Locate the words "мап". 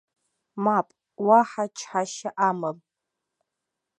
0.63-0.87